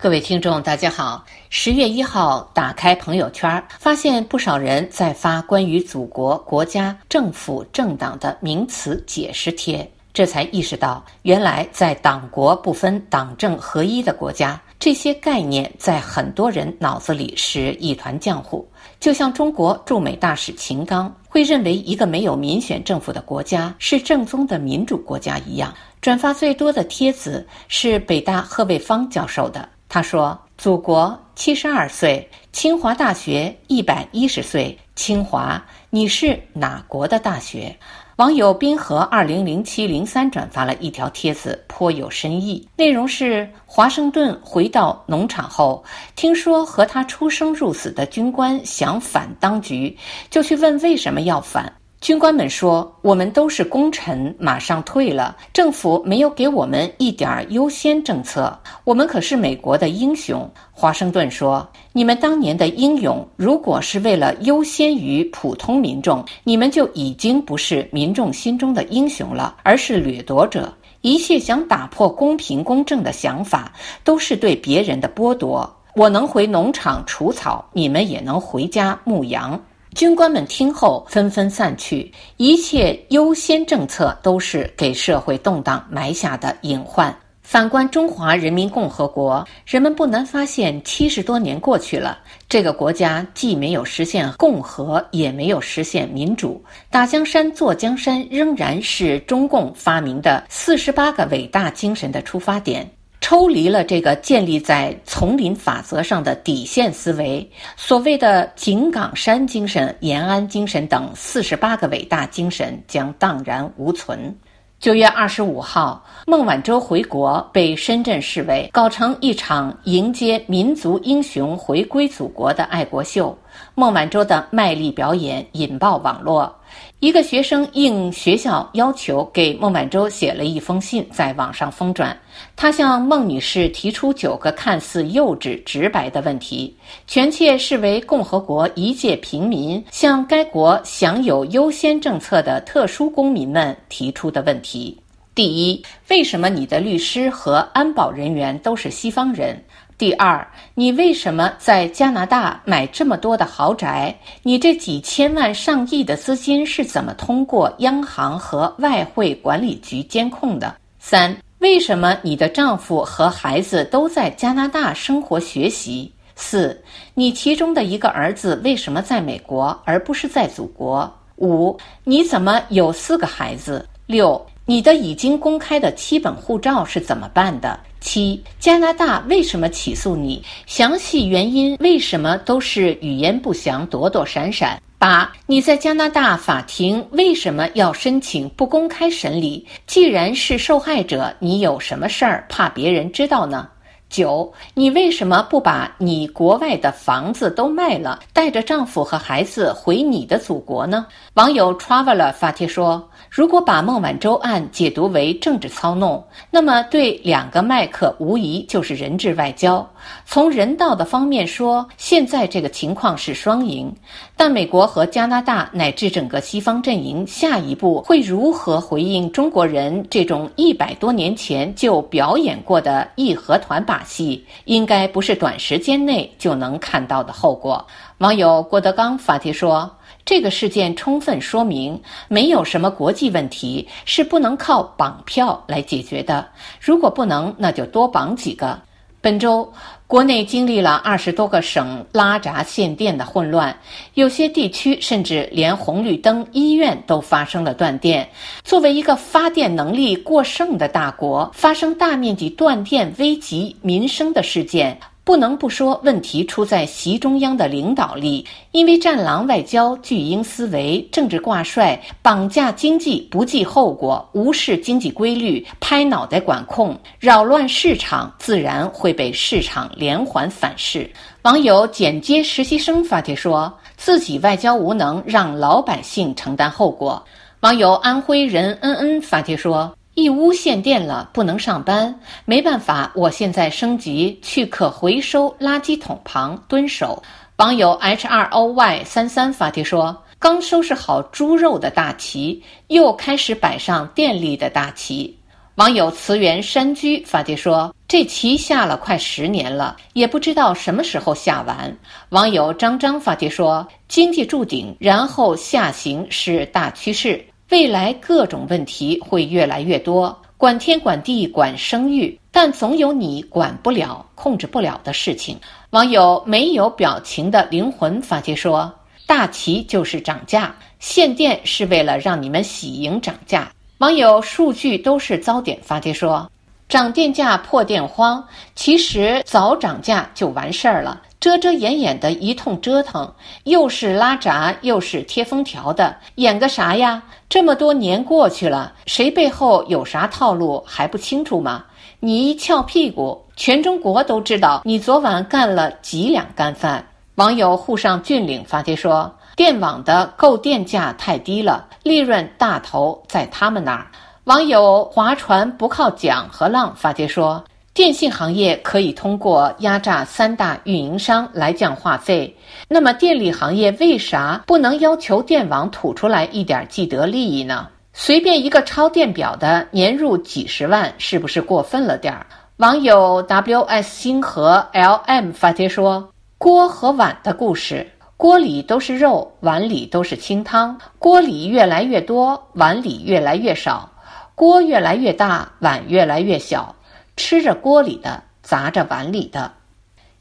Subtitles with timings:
[0.00, 1.24] 各位听众，大家好。
[1.50, 18.64] 十月一号，打开朋友圈，发现不少人在发关于祖国、国家、政府、政党的名词解释贴，这才意识到，原来在党国不分、党政合一的国家，这些概念在很多人脑子里是一团浆糊。
[19.00, 25.74] 就像中国驻美大使秦刚会认为一个没有民选政府的国家是正宗的民主国家一样。
[26.00, 29.68] 转发最多的帖子是北大贺卫方教授的。
[29.88, 34.78] 他说：“祖国七十二岁，清华大学一百一十岁。
[34.94, 37.74] 清华，你是哪国的大学？”
[38.16, 42.68] 网友冰河二零零七零三转发了一条帖子，颇有深意。
[42.76, 45.84] 内容是：华盛顿回到农场后，
[46.16, 49.96] 听说和他出生入死的军官想反当局，
[50.28, 51.72] 就去问为什么要反。
[52.00, 55.36] 军官们说：“我们都是功臣，马上退了。
[55.52, 70.72] 政府没有给我们一点儿优先政策，我们可是美国的英雄。”华盛顿说：“你们当年的英勇，如果是为了优先于普通民众，你们就已经不是民众心中的英雄了，而是掠夺者。
[71.00, 73.72] 一切想打破公平公正的想法，
[74.04, 75.68] 都是对别人的剥夺。
[75.96, 79.60] 我能回农场除草，你们也能回家牧羊。”
[79.94, 87.14] 军官们听后纷纷散去，一切优先政策都是给社会动荡埋下的隐患。
[87.42, 96.62] 反观中华人民共和国，人们不难发现，七十多年过去了，这个国家既没有实现共和，也没有实现民主。
[96.90, 102.86] 打江山、坐江山，仍然是中共发明的四十八个伟大精神的出发点。
[103.20, 114.34] 抽离了这个建立在丛林法则上的底线思维，所谓的井冈山精神、延安精神等四十八个伟大精神将荡然无存。
[114.80, 123.36] 九月二十五号，孟晚舟回国，被深圳市委搞成一场迎接民族英雄回归祖国的爱国秀。
[123.74, 126.54] 孟晚舟的卖力表演引爆网络。
[127.00, 132.18] 一个学生应学校要求给孟晚舟写了一封信，在网上疯转。
[132.56, 144.98] 他向孟女士提出九个看似幼稚直白的问题，全切视为共和国一介平民向该国享有优先政策的特殊公民们提出的问题：
[145.34, 149.62] 第一，为什么你的律师和安保人员都是西方人？
[149.98, 154.16] 第二，你为什么在加拿大买这么多的豪宅？
[154.44, 160.76] 你这几千万、上亿的资金是怎么通过央行和外汇管理局监控的？
[161.00, 166.12] 三，为什么你的丈夫和孩子都在加拿大生活学习？
[166.36, 166.80] 四，
[167.14, 171.12] 你其中的一个儿子为什么在美国而不是在祖国？
[171.38, 173.84] 五，你怎么有四个孩子？
[174.06, 177.80] 六，你的已经公开的基本护照是怎么办的？
[178.00, 180.42] 七，加拿大为什么起诉你？
[180.66, 184.78] 详细原因为什么都是语言不详、躲躲闪闪？
[184.98, 189.66] 八，你在加拿大法庭为什么要申请不公开审理？
[189.86, 193.66] 既然是受害者，你有什么事儿怕别人知道呢？
[194.08, 201.06] 九，你为什么不把你国外的房子都卖了，带着丈夫和孩子回你的祖国呢？
[201.34, 203.08] 网友 traveler 发帖说。
[203.30, 209.86] 如果把孟晚舟案解读为政治操弄，那么对两个麦克无疑就是人质外交。
[210.24, 213.94] 从人道的方面说，现在这个情况是双赢。
[214.34, 227.86] 但美国和加拿大乃至整个西方阵营下一步会如何回应中国人这种一百多年前就表演过的义和团把戏，应该不是短时间内就能看到的后果。
[228.18, 229.90] 网友郭德纲发帖说。
[230.24, 231.98] 这个事件充分说明，
[232.28, 236.46] 没有什么国际问题是不能靠绑票来解决的。
[236.78, 238.78] 如果不能，那就多绑几个。
[239.20, 239.70] 本周，
[240.06, 243.76] 国内经历了二十多个省拉闸限电的混乱，
[244.14, 248.28] 有些地区甚至连红绿灯、医院都发生了断电。
[248.62, 254.96] 作为一个发电能力过剩的大国，发生大面积断电危及民生的事件。
[255.28, 271.06] 不能不说，问题出在习中央的领导力，因为战狼外交、巨婴思维、政治挂帅、绑架经济不计后果、无视经济规律、拍脑袋管控、扰乱市场，自然会被市场连环反噬。
[271.42, 277.22] 网友剪接实习生发帖说自己外交无能，让老百姓承担后果。
[277.60, 279.92] 网友安徽人恩恩发帖说。
[280.18, 282.12] 义乌限电了，不能上班，
[282.44, 287.22] 没办法，我现在升级去可回收垃圾桶旁蹲守。
[287.58, 295.38] 网友 H R O Y 三三发帖说：“刚收拾好猪肉的大旗，又开始摆上电力的大旗。”
[295.76, 301.96] 网友慈源山居发帖说：“这棋下了快十年了，也不知道什么时候下完。
[302.30, 310.36] 网友张张发帖说：“经济筑顶，然后下行是大趋势，未来各种问题会越来越多。
[310.56, 315.56] 管天管地管生育，但总有你管不了、控制不了的事情。”
[315.90, 318.92] 网友没有表情的灵魂发帖说
[319.26, 326.50] ：“大旗就是涨价，限电是为了让你们喜迎涨价。”网友数据都是糟点发帖说。
[326.88, 328.42] 涨电价破电荒，
[328.74, 331.20] 其实早涨价就完事儿了。
[331.40, 333.32] 遮遮掩掩的一通折腾，
[333.64, 337.22] 又是拉闸，又是贴封条的，演个啥呀？
[337.48, 341.84] 这么多年过去了，谁背后有啥套路还不清楚吗？
[342.20, 347.06] 你一翘屁股，全中国都知道你昨晚干了几两干饭。
[347.36, 354.08] 网友沪上峻岭发帖说：“电网的购电价太低了，利润大头在他们那儿。”
[354.44, 357.62] 网友划船不靠桨和浪发帖说，
[357.98, 362.56] 电信行业可以通过压榨三大运营商来降话费，
[362.86, 367.88] 那么电力行业为啥不能要求电网吐出来一点既得利益呢？
[368.12, 372.46] 随便一个抄电表的年入几十万，是不是过分了点儿？
[372.76, 384.08] 网友 ws 星河 lm 发帖说，锅和碗的故事，锅里都是肉，碗里都是清汤，锅里越来越多，碗里越来越少。
[384.54, 386.92] 锅越来越大，碗越来越小，
[387.38, 389.72] 吃着锅里的，砸着碗里的。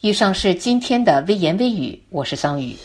[0.00, 2.76] 以上是今天的微言微语，我是桑宇。